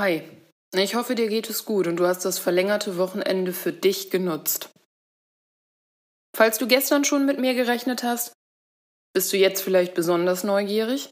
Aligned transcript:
Hi, 0.00 0.22
ich 0.74 0.94
hoffe, 0.94 1.14
dir 1.14 1.28
geht 1.28 1.50
es 1.50 1.66
gut 1.66 1.86
und 1.86 1.96
du 1.96 2.06
hast 2.06 2.24
das 2.24 2.38
verlängerte 2.38 2.96
Wochenende 2.96 3.52
für 3.52 3.70
dich 3.70 4.08
genutzt. 4.08 4.70
Falls 6.34 6.56
du 6.56 6.66
gestern 6.66 7.04
schon 7.04 7.26
mit 7.26 7.38
mir 7.38 7.52
gerechnet 7.52 8.02
hast, 8.02 8.32
bist 9.12 9.30
du 9.30 9.36
jetzt 9.36 9.60
vielleicht 9.60 9.92
besonders 9.92 10.42
neugierig? 10.42 11.10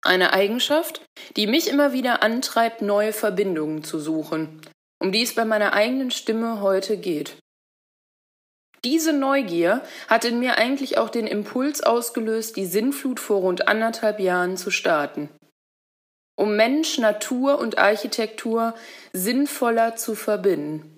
Eine 0.00 0.32
Eigenschaft, 0.32 1.04
die 1.34 1.48
mich 1.48 1.66
immer 1.66 1.92
wieder 1.92 2.22
antreibt, 2.22 2.82
neue 2.82 3.12
Verbindungen 3.12 3.82
zu 3.82 3.98
suchen, 3.98 4.60
um 5.02 5.10
die 5.10 5.22
es 5.22 5.34
bei 5.34 5.44
meiner 5.44 5.72
eigenen 5.72 6.12
Stimme 6.12 6.60
heute 6.60 6.98
geht. 6.98 7.36
Diese 8.84 9.12
Neugier 9.12 9.82
hat 10.06 10.24
in 10.24 10.38
mir 10.38 10.56
eigentlich 10.58 10.98
auch 10.98 11.10
den 11.10 11.26
Impuls 11.26 11.82
ausgelöst, 11.82 12.54
die 12.54 12.66
Sinnflut 12.66 13.18
vor 13.18 13.40
rund 13.40 13.66
anderthalb 13.66 14.20
Jahren 14.20 14.56
zu 14.56 14.70
starten. 14.70 15.30
Um 16.36 16.56
Mensch, 16.56 16.98
Natur 16.98 17.58
und 17.58 17.78
Architektur 17.78 18.74
sinnvoller 19.12 19.96
zu 19.96 20.14
verbinden. 20.14 20.96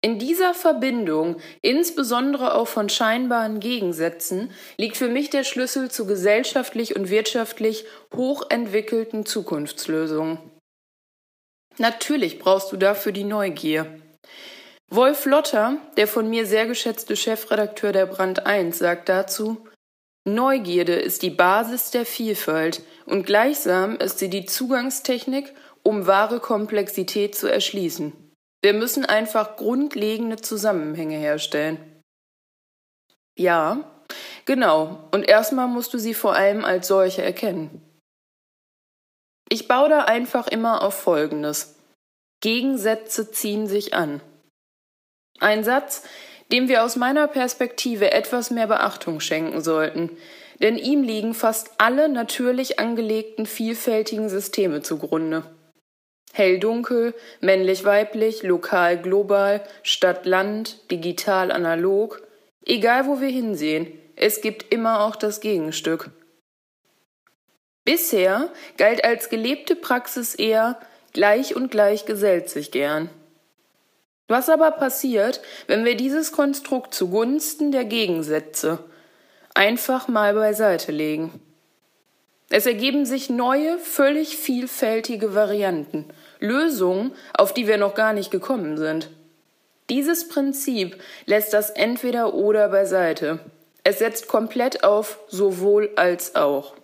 In 0.00 0.20
dieser 0.20 0.54
Verbindung, 0.54 1.40
insbesondere 1.60 2.54
auch 2.54 2.68
von 2.68 2.88
scheinbaren 2.88 3.58
Gegensätzen, 3.58 4.52
liegt 4.76 4.96
für 4.96 5.08
mich 5.08 5.28
der 5.30 5.42
Schlüssel 5.42 5.90
zu 5.90 6.06
gesellschaftlich 6.06 6.94
und 6.94 7.10
wirtschaftlich 7.10 7.84
hochentwickelten 8.14 9.26
Zukunftslösungen. 9.26 10.38
Natürlich 11.78 12.38
brauchst 12.38 12.70
du 12.70 12.76
dafür 12.76 13.10
die 13.10 13.24
Neugier. 13.24 14.00
Wolf 14.88 15.26
Lotter, 15.26 15.76
der 15.96 16.06
von 16.06 16.30
mir 16.30 16.46
sehr 16.46 16.66
geschätzte 16.66 17.16
Chefredakteur 17.16 17.92
der 17.92 18.06
Brand 18.06 18.46
1, 18.46 18.78
sagt 18.78 19.08
dazu, 19.08 19.68
Neugierde 20.34 20.94
ist 20.94 21.22
die 21.22 21.30
Basis 21.30 21.90
der 21.90 22.06
Vielfalt 22.06 22.82
und 23.06 23.24
gleichsam 23.24 23.96
ist 23.96 24.18
sie 24.18 24.30
die 24.30 24.44
Zugangstechnik, 24.44 25.54
um 25.82 26.06
wahre 26.06 26.40
Komplexität 26.40 27.34
zu 27.34 27.46
erschließen. 27.46 28.12
Wir 28.62 28.74
müssen 28.74 29.04
einfach 29.04 29.56
grundlegende 29.56 30.36
Zusammenhänge 30.36 31.16
herstellen. 31.16 32.02
Ja, 33.36 34.02
genau. 34.44 35.08
Und 35.12 35.28
erstmal 35.28 35.68
musst 35.68 35.94
du 35.94 35.98
sie 35.98 36.14
vor 36.14 36.34
allem 36.34 36.64
als 36.64 36.88
solche 36.88 37.22
erkennen. 37.22 37.80
Ich 39.48 39.68
baue 39.68 39.88
da 39.88 40.04
einfach 40.04 40.48
immer 40.48 40.82
auf 40.82 40.94
Folgendes. 40.94 41.76
Gegensätze 42.40 43.30
ziehen 43.30 43.66
sich 43.66 43.94
an. 43.94 44.20
Ein 45.40 45.64
Satz, 45.64 46.02
dem 46.52 46.68
wir 46.68 46.84
aus 46.84 46.96
meiner 46.96 47.28
Perspektive 47.28 48.12
etwas 48.12 48.50
mehr 48.50 48.66
Beachtung 48.66 49.20
schenken 49.20 49.60
sollten, 49.60 50.10
denn 50.60 50.76
ihm 50.76 51.02
liegen 51.02 51.34
fast 51.34 51.72
alle 51.78 52.08
natürlich 52.08 52.80
angelegten 52.80 53.46
vielfältigen 53.46 54.28
Systeme 54.28 54.82
zugrunde. 54.82 55.44
Hell-Dunkel, 56.32 57.14
männlich-weiblich, 57.40 58.42
lokal-global, 58.42 59.62
Stadt-Land, 59.82 60.90
digital-analog. 60.90 62.22
Egal 62.64 63.06
wo 63.06 63.20
wir 63.20 63.28
hinsehen, 63.28 63.98
es 64.14 64.40
gibt 64.40 64.72
immer 64.72 65.00
auch 65.00 65.16
das 65.16 65.40
Gegenstück. 65.40 66.10
Bisher 67.84 68.52
galt 68.76 69.04
als 69.04 69.30
gelebte 69.30 69.74
Praxis 69.74 70.34
eher 70.34 70.78
gleich 71.12 71.56
und 71.56 71.70
gleich 71.70 72.04
gesellt 72.04 72.50
sich 72.50 72.70
gern. 72.70 73.08
Was 74.28 74.50
aber 74.50 74.70
passiert, 74.72 75.40
wenn 75.66 75.86
wir 75.86 75.96
dieses 75.96 76.32
Konstrukt 76.32 76.94
zugunsten 76.94 77.72
der 77.72 77.86
Gegensätze 77.86 78.78
einfach 79.54 80.06
mal 80.06 80.34
beiseite 80.34 80.92
legen? 80.92 81.40
Es 82.50 82.66
ergeben 82.66 83.06
sich 83.06 83.30
neue, 83.30 83.78
völlig 83.78 84.36
vielfältige 84.36 85.34
Varianten, 85.34 86.06
Lösungen, 86.40 87.12
auf 87.34 87.52
die 87.52 87.66
wir 87.66 87.78
noch 87.78 87.94
gar 87.94 88.12
nicht 88.12 88.30
gekommen 88.30 88.76
sind. 88.76 89.10
Dieses 89.90 90.28
Prinzip 90.28 91.00
lässt 91.24 91.54
das 91.54 91.70
entweder 91.70 92.34
oder 92.34 92.68
beiseite. 92.68 93.40
Es 93.82 93.98
setzt 93.98 94.28
komplett 94.28 94.84
auf 94.84 95.18
sowohl 95.28 95.90
als 95.96 96.34
auch. 96.34 96.74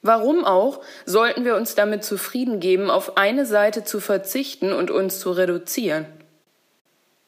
Warum 0.00 0.44
auch 0.44 0.80
sollten 1.04 1.44
wir 1.44 1.56
uns 1.56 1.74
damit 1.74 2.04
zufrieden 2.04 2.58
geben, 2.58 2.90
auf 2.90 3.18
eine 3.18 3.44
Seite 3.44 3.84
zu 3.84 4.00
verzichten 4.00 4.72
und 4.72 4.90
uns 4.90 5.20
zu 5.20 5.30
reduzieren? 5.30 6.06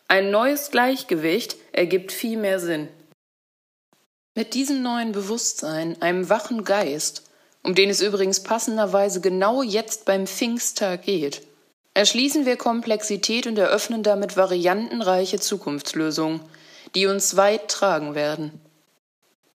Ein 0.07 0.31
neues 0.31 0.71
Gleichgewicht 0.71 1.57
ergibt 1.73 2.13
viel 2.13 2.37
mehr 2.37 2.61
Sinn. 2.61 2.89
Mit 4.35 4.55
diesem 4.55 4.83
neuen 4.83 5.13
Bewusstsein, 5.13 6.01
einem 6.03 6.29
wachen 6.29 6.65
Geist, 6.65 7.23
um 7.63 7.75
den 7.75 7.89
es 7.89 8.03
übrigens 8.03 8.43
passenderweise 8.43 9.21
genau 9.21 9.63
jetzt 9.63 10.05
beim 10.05 10.27
Pfingsttag 10.27 11.03
geht, 11.03 11.43
erschließen 11.95 12.45
wir 12.45 12.57
Komplexität 12.57 13.47
und 13.47 13.57
eröffnen 13.57 14.03
damit 14.03 14.37
variantenreiche 14.37 15.41
Zukunftslösungen, 15.41 16.41
die 16.95 17.07
uns 17.07 17.37
weit 17.37 17.69
tragen 17.69 18.15
werden. 18.15 18.61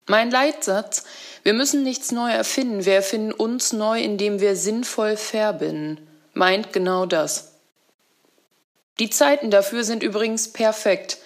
Mein 0.08 0.32
Leitsatz, 0.32 1.04
wir 1.44 1.54
müssen 1.54 1.84
nichts 1.84 2.12
neu 2.12 2.32
erfinden, 2.32 2.86
wir 2.86 2.96
erfinden 2.96 3.32
uns 3.32 3.74
neu, 3.74 4.02
indem 4.02 4.40
wir 4.40 4.56
sinnvoll 4.56 5.16
verbinden, 5.18 6.00
meint 6.34 6.74
genau 6.74 7.06
das. 7.06 7.49
Die 9.00 9.10
Zeiten 9.10 9.50
dafür 9.50 9.84
sind 9.84 10.04
übrigens 10.04 10.52
perfekt, 10.52 11.18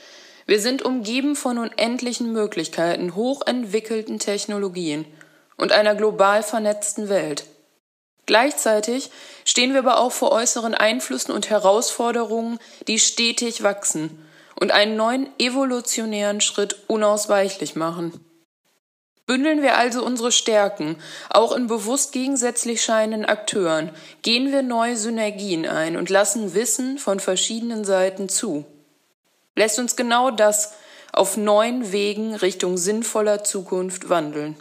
wir 0.45 0.59
sind 0.59 0.81
umgeben 0.81 1.35
von 1.35 1.57
unendlichen 1.57 2.34
Möglichkeiten, 2.34 3.16
hochentwickelten 3.16 4.19
Technologien 4.19 5.06
und 5.56 5.72
einer 5.72 5.95
global 5.95 6.44
vernetzten 6.44 7.07
Welt. 7.07 7.45
Gleichzeitig 8.25 9.09
stehen 9.45 9.72
wir 9.72 9.79
aber 9.79 10.00
auch 10.00 10.12
vor 10.12 10.31
äußeren 10.31 10.75
Einflüssen 10.75 11.33
und 11.33 11.50
Herausforderungen, 11.50 12.59
die 12.88 13.00
stetig 13.00 13.63
wachsen 13.63 14.25
und 14.59 14.72
einen 14.72 14.95
neuen 14.95 15.28
evolutionären 15.39 16.41
Schritt 16.41 16.78
unausweichlich 16.88 17.75
machen. 17.75 18.32
Bündeln 19.25 19.61
wir 19.61 19.78
also 19.78 20.03
unsere 20.03 20.31
Stärken, 20.31 20.97
auch 21.29 21.56
in 21.56 21.67
bewusst 21.67 22.11
gegensätzlich 22.11 22.84
scheinenden 22.84 23.25
Akteuren, 23.25 23.91
gehen 24.22 24.51
wir 24.51 24.63
neue 24.63 24.97
Synergien 24.97 25.66
ein 25.66 25.95
und 25.95 26.09
lassen 26.09 26.53
Wissen 26.53 26.97
von 26.97 27.19
verschiedenen 27.19 27.85
Seiten 27.85 28.28
zu 28.28 28.66
lässt 29.56 29.79
uns 29.79 29.95
genau 29.95 30.31
das 30.31 30.73
auf 31.12 31.38
neuen 31.38 31.91
Wegen 31.91 32.35
Richtung 32.35 32.78
sinnvoller 32.78 33.44
Zukunft 33.44 34.09
wandeln. 34.09 34.56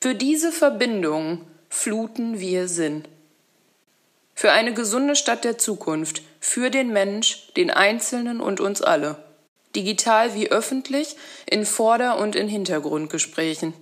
Für 0.00 0.14
diese 0.14 0.52
Verbindung 0.52 1.44
fluten 1.68 2.38
wir 2.38 2.68
Sinn. 2.68 3.06
Für 4.34 4.52
eine 4.52 4.74
gesunde 4.74 5.16
Stadt 5.16 5.44
der 5.44 5.58
Zukunft, 5.58 6.22
für 6.40 6.70
den 6.70 6.92
Mensch, 6.92 7.52
den 7.54 7.70
Einzelnen 7.70 8.40
und 8.40 8.60
uns 8.60 8.82
alle, 8.82 9.16
digital 9.76 10.34
wie 10.34 10.50
öffentlich, 10.50 11.16
in 11.44 11.66
Vorder- 11.66 12.18
und 12.18 12.34
in 12.34 12.48
Hintergrundgesprächen. 12.48 13.74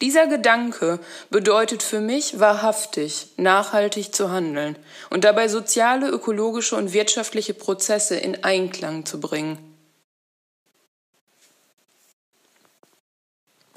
Dieser 0.00 0.26
Gedanke 0.26 0.98
bedeutet 1.30 1.82
für 1.82 2.00
mich 2.00 2.38
wahrhaftig, 2.38 3.28
nachhaltig 3.36 4.14
zu 4.14 4.30
handeln 4.30 4.76
und 5.08 5.24
dabei 5.24 5.48
soziale, 5.48 6.08
ökologische 6.08 6.76
und 6.76 6.92
wirtschaftliche 6.92 7.54
Prozesse 7.54 8.16
in 8.16 8.44
Einklang 8.44 9.06
zu 9.06 9.20
bringen. 9.20 9.75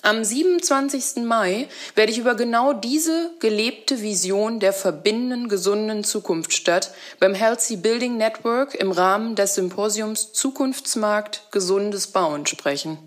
Am 0.10 0.24
27. 0.24 1.18
Mai 1.18 1.68
werde 1.94 2.12
ich 2.12 2.18
über 2.18 2.34
genau 2.34 2.74
diese 2.74 3.30
gelebte 3.40 4.02
Vision 4.02 4.60
der 4.60 4.74
verbindenden, 4.74 5.50
gesunden 5.50 6.04
Zukunftsstadt 6.04 6.92
beim 7.20 7.36
Healthy 7.36 7.76
Building 7.76 8.18
Network 8.18 8.74
im 8.74 8.92
Rahmen 8.92 9.36
des 9.36 9.54
Symposiums 9.54 10.34
Zukunftsmarkt 10.34 11.52
Gesundes 11.52 12.08
Bauen 12.08 12.48
sprechen. 12.48 12.98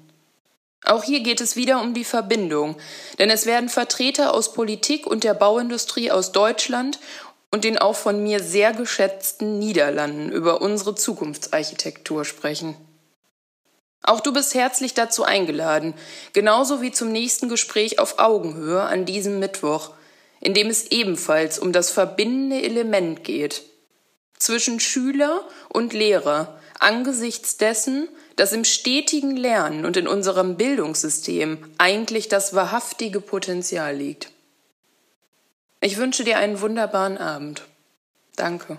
Auch 0.84 1.02
hier 1.02 1.24
geht 1.24 1.40
es 1.40 1.56
wieder 1.56 1.82
um 1.82 1.92
die 1.92 2.04
Verbindung, 2.04 2.76
denn 3.18 3.30
es 3.30 3.46
werden 3.46 3.68
Vertreter 3.68 4.32
aus 4.32 4.52
Politik 4.52 5.04
und 5.04 5.24
der 5.24 5.34
Bauindustrie 5.34 6.12
aus 6.12 6.30
Deutschland 6.30 7.00
und 7.50 7.64
den 7.64 7.78
auch 7.78 7.96
von 7.96 8.22
mir 8.22 8.40
sehr 8.40 8.74
geschätzten 8.74 9.58
Niederlanden 9.58 10.30
über 10.30 10.62
unsere 10.62 10.94
Zukunftsarchitektur 10.94 12.24
sprechen. 12.24 12.76
Auch 14.02 14.20
du 14.20 14.32
bist 14.32 14.54
herzlich 14.54 14.94
dazu 14.94 15.24
eingeladen, 15.24 15.94
genauso 16.32 16.80
wie 16.82 16.90
zum 16.90 17.12
nächsten 17.12 17.48
Gespräch 17.48 17.98
auf 17.98 18.18
Augenhöhe 18.18 18.82
an 18.82 19.04
diesem 19.04 19.38
Mittwoch, 19.38 19.90
in 20.40 20.54
dem 20.54 20.68
es 20.68 20.86
ebenfalls 20.90 21.58
um 21.58 21.72
das 21.72 21.90
verbindende 21.90 22.62
Element 22.62 23.22
geht 23.22 23.62
zwischen 24.42 24.80
Schüler 24.80 25.46
und 25.68 25.92
Lehrer 25.92 26.58
angesichts 26.80 27.56
dessen, 27.56 28.08
dass 28.36 28.52
im 28.52 28.64
stetigen 28.64 29.36
Lernen 29.36 29.84
und 29.84 29.96
in 29.96 30.08
unserem 30.08 30.56
Bildungssystem 30.56 31.58
eigentlich 31.78 32.28
das 32.28 32.54
wahrhaftige 32.54 33.20
Potenzial 33.20 33.94
liegt. 33.94 34.32
Ich 35.80 35.96
wünsche 35.96 36.24
dir 36.24 36.38
einen 36.38 36.60
wunderbaren 36.60 37.18
Abend. 37.18 37.62
Danke. 38.34 38.78